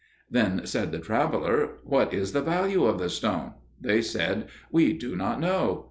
Then 0.31 0.65
said 0.65 0.91
the 0.91 0.97
traveller, 0.97 1.77
"What 1.83 2.11
is 2.11 2.31
the 2.31 2.41
value 2.41 2.85
of 2.85 2.97
the 2.97 3.07
stone?" 3.07 3.53
They 3.79 4.01
said, 4.01 4.47
"We 4.71 4.93
do 4.93 5.15
not 5.15 5.39
know." 5.39 5.79